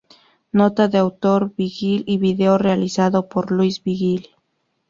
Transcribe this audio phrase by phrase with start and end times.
[0.59, 4.29] Nota de Arturo Vigil y video realizado por Luis Vigil.